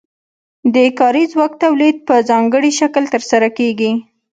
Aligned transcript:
د 0.73 0.75
کاري 0.99 1.23
ځواک 1.31 1.51
تولید 1.63 1.95
په 2.07 2.15
ځانګړي 2.29 2.71
شکل 2.79 3.03
ترسره 3.13 3.47
کیږي. 3.57 3.91